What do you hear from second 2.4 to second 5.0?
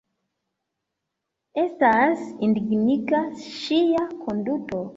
indigniga ŝia konduto.